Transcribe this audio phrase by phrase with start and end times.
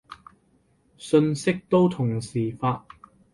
[0.97, 2.87] 信息都同時發